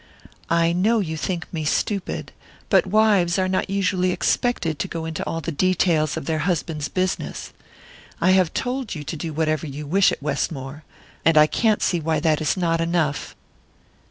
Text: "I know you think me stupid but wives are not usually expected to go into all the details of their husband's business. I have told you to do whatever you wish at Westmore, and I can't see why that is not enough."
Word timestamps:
"I 0.49 0.71
know 0.73 0.97
you 0.99 1.15
think 1.15 1.45
me 1.53 1.63
stupid 1.63 2.31
but 2.69 2.87
wives 2.87 3.37
are 3.37 3.47
not 3.47 3.69
usually 3.69 4.09
expected 4.11 4.79
to 4.79 4.87
go 4.87 5.05
into 5.05 5.23
all 5.25 5.41
the 5.41 5.51
details 5.51 6.17
of 6.17 6.25
their 6.25 6.39
husband's 6.39 6.87
business. 6.87 7.53
I 8.19 8.31
have 8.31 8.51
told 8.55 8.95
you 8.95 9.03
to 9.03 9.15
do 9.15 9.31
whatever 9.31 9.67
you 9.67 9.85
wish 9.85 10.11
at 10.11 10.23
Westmore, 10.23 10.83
and 11.23 11.37
I 11.37 11.45
can't 11.45 11.83
see 11.83 11.99
why 11.99 12.19
that 12.19 12.41
is 12.41 12.57
not 12.57 12.81
enough." 12.81 13.35